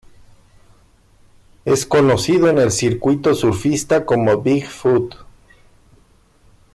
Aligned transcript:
Es 1.63 1.85
conocido 1.85 2.49
en 2.49 2.57
el 2.57 2.71
circuito 2.71 3.35
surfista 3.35 4.03
como 4.03 4.41
Big 4.41 4.65
Foot. 4.67 5.13